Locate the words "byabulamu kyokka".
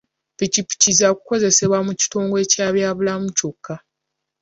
2.75-3.73